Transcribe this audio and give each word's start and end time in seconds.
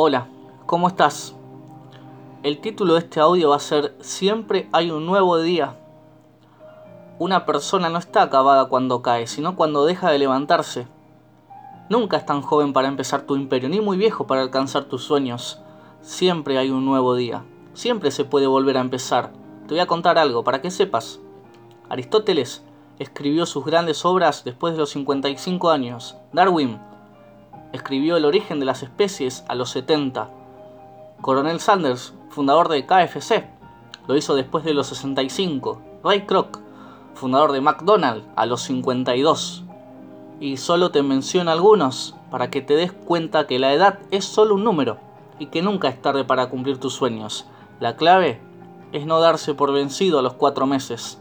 Hola, 0.00 0.28
¿cómo 0.64 0.86
estás? 0.86 1.34
El 2.44 2.60
título 2.60 2.92
de 2.92 3.00
este 3.00 3.18
audio 3.18 3.48
va 3.48 3.56
a 3.56 3.58
ser 3.58 3.96
Siempre 3.98 4.68
hay 4.70 4.92
un 4.92 5.06
nuevo 5.06 5.38
día. 5.38 5.76
Una 7.18 7.44
persona 7.44 7.88
no 7.88 7.98
está 7.98 8.22
acabada 8.22 8.68
cuando 8.68 9.02
cae, 9.02 9.26
sino 9.26 9.56
cuando 9.56 9.84
deja 9.84 10.08
de 10.12 10.20
levantarse. 10.20 10.86
Nunca 11.90 12.16
es 12.16 12.24
tan 12.24 12.42
joven 12.42 12.72
para 12.72 12.86
empezar 12.86 13.22
tu 13.22 13.34
imperio, 13.34 13.68
ni 13.68 13.80
muy 13.80 13.96
viejo 13.96 14.28
para 14.28 14.42
alcanzar 14.42 14.84
tus 14.84 15.02
sueños. 15.02 15.58
Siempre 16.00 16.58
hay 16.58 16.70
un 16.70 16.84
nuevo 16.86 17.16
día. 17.16 17.44
Siempre 17.74 18.12
se 18.12 18.24
puede 18.24 18.46
volver 18.46 18.76
a 18.76 18.82
empezar. 18.82 19.32
Te 19.66 19.74
voy 19.74 19.80
a 19.80 19.88
contar 19.88 20.16
algo 20.16 20.44
para 20.44 20.62
que 20.62 20.70
sepas. 20.70 21.18
Aristóteles 21.88 22.62
escribió 23.00 23.46
sus 23.46 23.64
grandes 23.64 24.04
obras 24.04 24.44
después 24.44 24.74
de 24.74 24.78
los 24.78 24.90
55 24.90 25.70
años. 25.70 26.14
Darwin 26.32 26.78
escribió 27.72 28.16
El 28.16 28.24
origen 28.24 28.60
de 28.60 28.66
las 28.66 28.82
especies 28.82 29.44
a 29.48 29.54
los 29.54 29.70
70. 29.70 30.30
Coronel 31.20 31.60
Sanders, 31.60 32.14
fundador 32.30 32.68
de 32.68 32.86
KFC, 32.86 33.46
lo 34.06 34.16
hizo 34.16 34.34
después 34.34 34.64
de 34.64 34.74
los 34.74 34.86
65. 34.88 35.82
Ray 36.02 36.26
Kroc, 36.26 36.60
fundador 37.14 37.52
de 37.52 37.60
McDonald's, 37.60 38.26
a 38.36 38.46
los 38.46 38.62
52. 38.62 39.64
Y 40.40 40.56
solo 40.56 40.90
te 40.90 41.02
menciono 41.02 41.50
algunos 41.50 42.14
para 42.30 42.50
que 42.50 42.60
te 42.62 42.74
des 42.74 42.92
cuenta 42.92 43.46
que 43.46 43.58
la 43.58 43.72
edad 43.72 43.98
es 44.10 44.24
solo 44.24 44.54
un 44.54 44.64
número 44.64 44.98
y 45.38 45.46
que 45.46 45.62
nunca 45.62 45.88
es 45.88 46.00
tarde 46.00 46.24
para 46.24 46.48
cumplir 46.48 46.78
tus 46.78 46.94
sueños. 46.94 47.46
La 47.80 47.96
clave 47.96 48.40
es 48.92 49.06
no 49.06 49.20
darse 49.20 49.54
por 49.54 49.72
vencido 49.72 50.18
a 50.18 50.22
los 50.22 50.34
cuatro 50.34 50.66
meses. 50.66 51.20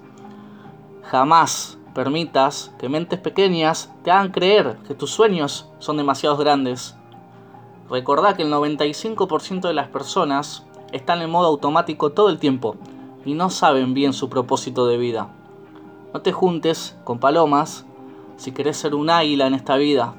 Jamás 1.04 1.77
permitas 1.98 2.72
que 2.78 2.90
mentes 2.90 3.18
pequeñas 3.18 3.92
te 4.04 4.12
hagan 4.12 4.30
creer 4.30 4.78
que 4.88 4.94
tus 4.94 5.10
sueños 5.10 5.68
son 5.80 5.98
demasiado 5.98 6.38
grandes. 6.38 6.96
Recordá 7.90 8.36
que 8.36 8.44
el 8.44 8.54
95% 8.54 9.62
de 9.62 9.74
las 9.74 9.88
personas 9.88 10.64
están 10.92 11.24
en 11.24 11.32
modo 11.32 11.48
automático 11.48 12.12
todo 12.12 12.30
el 12.30 12.38
tiempo 12.38 12.76
y 13.26 13.34
no 13.34 13.50
saben 13.50 13.96
bien 13.96 14.14
su 14.14 14.30
propósito 14.30 14.86
de 14.86 15.00
vida. 15.00 15.30
No 16.14 16.22
te 16.22 16.34
juntes 16.34 16.96
con 17.04 17.18
palomas 17.18 17.88
si 18.36 18.52
querés 18.52 18.78
ser 18.78 18.94
un 18.94 19.10
águila 19.10 19.48
en 19.48 19.56
esta 19.56 19.76
vida. 19.76 20.14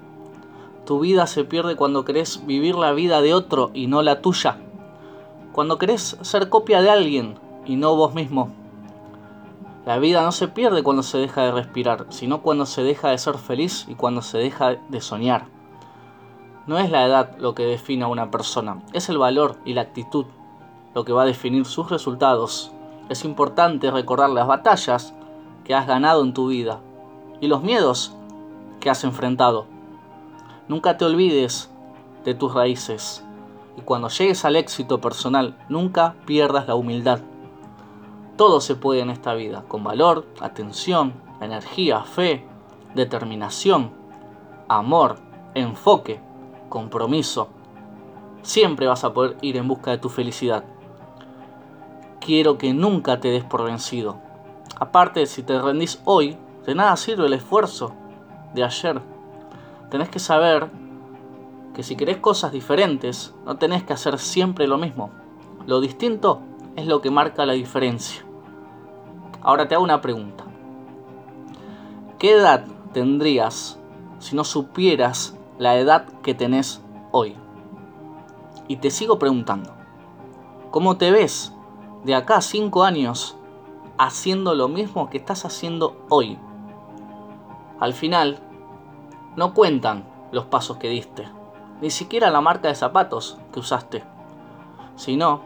Tu 0.85 0.99
vida 0.99 1.29
se 1.29 1.45
pierde 1.45 1.77
cuando 1.77 2.05
querés 2.05 2.45
vivir 2.45 2.75
la 2.75 2.91
vida 2.91 3.21
de 3.21 3.35
otro 3.35 3.71
y 3.73 3.87
no 3.87 4.03
la 4.03 4.21
tuya. 4.21 4.59
Cuando 5.53 5.79
querés 5.79 6.19
ser 6.23 6.49
copia 6.49 6.83
de 6.83 6.91
alguien 6.91 7.39
y 7.67 7.77
no 7.77 7.95
vos 7.95 8.15
mismo. 8.15 8.58
La 9.89 9.99
vida 9.99 10.21
no 10.21 10.33
se 10.33 10.49
pierde 10.49 10.83
cuando 10.83 11.03
se 11.03 11.17
deja 11.17 11.45
de 11.45 11.51
respirar, 11.51 12.05
sino 12.11 12.43
cuando 12.43 12.67
se 12.67 12.83
deja 12.83 13.09
de 13.09 13.17
ser 13.17 13.39
feliz 13.39 13.87
y 13.89 13.95
cuando 13.95 14.21
se 14.21 14.37
deja 14.37 14.75
de 14.75 15.01
soñar. 15.01 15.47
No 16.67 16.79
es 16.79 16.91
la 16.91 17.07
edad 17.07 17.39
lo 17.39 17.55
que 17.55 17.65
define 17.65 18.05
a 18.05 18.09
una 18.09 18.31
persona, 18.31 18.83
es 18.93 19.09
el 19.09 19.17
valor 19.17 19.57
y 19.65 19.73
la 19.73 19.81
actitud 19.81 20.27
lo 20.95 21.07
que 21.07 21.15
va 21.15 21.23
a 21.23 21.25
definir 21.25 21.65
sus 21.65 21.89
resultados. 21.89 22.71
Es 23.09 23.25
importante 23.25 23.91
recordar 23.91 24.29
las 24.29 24.47
batallas 24.47 25.15
que 25.65 25.75
has 25.75 25.87
ganado 25.87 26.23
en 26.23 26.35
tu 26.35 26.49
vida 26.49 26.81
y 27.41 27.47
los 27.47 27.63
miedos 27.63 28.15
que 28.81 28.91
has 28.91 29.05
enfrentado. 29.05 29.65
Nunca 30.69 30.99
te 30.99 31.07
olvides 31.07 31.71
de 32.27 32.35
tus 32.35 32.53
raíces 32.53 33.25
y 33.79 33.81
cuando 33.81 34.09
llegues 34.11 34.45
al 34.45 34.57
éxito 34.57 35.01
personal, 35.01 35.57
nunca 35.71 36.15
pierdas 36.27 36.69
la 36.69 36.75
humildad. 36.75 37.21
Todo 38.39 38.61
se 38.61 38.77
puede 38.77 39.01
en 39.01 39.11
esta 39.11 39.35
vida, 39.35 39.65
con 39.67 39.83
valor, 39.83 40.25
atención, 40.39 41.13
energía, 41.41 42.05
fe, 42.05 42.47
determinación, 42.95 43.91
amor, 44.69 45.17
enfoque, 45.55 46.21
compromiso. 46.69 47.49
Siempre 48.43 48.87
vas 48.87 49.03
a 49.03 49.13
poder 49.13 49.37
ir 49.43 49.57
en 49.57 49.67
busca 49.67 49.91
de 49.91 49.99
tu 49.99 50.09
felicidad. 50.09 50.63
Quiero 52.21 52.59
que 52.59 52.73
nunca 52.73 53.19
te 53.19 53.33
des 53.33 53.43
por 53.43 53.65
vencido. 53.65 54.21
Aparte, 54.79 55.27
si 55.27 55.43
te 55.43 55.61
rendís 55.61 56.01
hoy, 56.05 56.39
de 56.65 56.77
nada 56.77 56.97
sirve 56.97 57.27
el 57.27 57.33
esfuerzo 57.33 57.93
de 58.55 58.63
ayer. 58.63 59.03
Tenés 59.91 60.11
que 60.11 60.21
saber 60.21 60.71
que 61.75 61.83
si 61.83 61.97
querés 61.97 62.19
cosas 62.19 62.53
diferentes, 62.53 63.35
no 63.45 63.57
tenés 63.57 63.83
que 63.83 63.95
hacer 63.95 64.17
siempre 64.21 64.69
lo 64.69 64.79
mismo. 64.79 65.11
Lo 65.67 65.81
distinto 65.81 66.41
es 66.77 66.87
lo 66.87 67.01
que 67.01 67.11
marca 67.11 67.45
la 67.45 67.55
diferencia. 67.55 68.28
Ahora 69.43 69.69
te 69.69 69.75
hago 69.75 69.85
una 69.85 70.01
pregunta. 70.01 70.45
¿Qué 72.19 72.33
edad 72.33 72.65
tendrías 72.93 73.79
si 74.19 74.35
no 74.35 74.45
supieras 74.45 75.37
la 75.59 75.77
edad 75.77 76.07
que 76.23 76.35
tenés 76.35 76.83
hoy? 77.13 77.37
Y 78.67 78.77
te 78.77 78.91
sigo 78.91 79.19
preguntando. 79.19 79.73
¿Cómo 80.71 80.97
te 80.97 81.11
ves 81.11 81.55
de 82.05 82.15
acá 82.15 82.37
a 82.39 82.43
5 82.43 82.85
años 82.85 83.37
haciendo 83.97 84.55
lo 84.55 84.69
mismo 84.69 85.09
que 85.09 85.19
estás 85.19 85.45
haciendo 85.45 85.97
hoy? 86.09 86.39
Al 87.81 87.95
final, 87.95 88.41
no 89.37 89.55
cuentan 89.55 90.05
los 90.33 90.47
pasos 90.47 90.79
que 90.79 90.89
diste, 90.89 91.29
ni 91.81 91.91
siquiera 91.91 92.31
la 92.31 92.41
marca 92.41 92.69
de 92.69 92.75
zapatos 92.75 93.39
que 93.53 93.61
usaste, 93.61 94.03
sino 94.97 95.43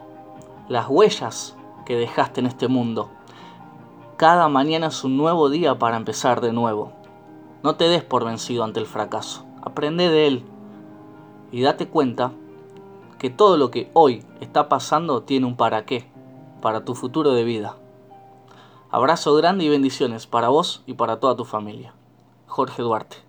las 0.67 0.87
huellas 0.89 1.55
que 1.85 1.95
dejaste 1.95 2.39
en 2.39 2.47
este 2.47 2.67
mundo. 2.67 3.11
Cada 4.17 4.47
mañana 4.47 4.87
es 4.87 5.03
un 5.03 5.17
nuevo 5.17 5.49
día 5.49 5.79
para 5.79 5.97
empezar 5.97 6.39
de 6.39 6.53
nuevo. 6.53 6.91
No 7.63 7.77
te 7.77 7.85
des 7.85 8.03
por 8.03 8.23
vencido 8.23 8.63
ante 8.63 8.79
el 8.79 8.85
fracaso. 8.85 9.43
Aprende 9.63 10.07
de 10.09 10.27
él 10.27 10.43
y 11.51 11.63
date 11.63 11.87
cuenta 11.87 12.31
que 13.17 13.31
todo 13.31 13.57
lo 13.57 13.71
que 13.71 13.89
hoy 13.93 14.23
está 14.39 14.69
pasando 14.69 15.23
tiene 15.23 15.47
un 15.47 15.55
para 15.55 15.85
qué, 15.85 16.07
para 16.61 16.85
tu 16.85 16.93
futuro 16.93 17.31
de 17.31 17.43
vida. 17.43 17.75
Abrazo 18.91 19.33
grande 19.33 19.63
y 19.63 19.69
bendiciones 19.69 20.27
para 20.27 20.49
vos 20.49 20.83
y 20.85 20.93
para 20.93 21.19
toda 21.19 21.35
tu 21.35 21.43
familia. 21.43 21.95
Jorge 22.45 22.83
Duarte. 22.83 23.22